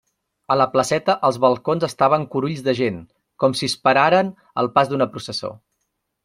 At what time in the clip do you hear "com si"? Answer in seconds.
3.45-3.69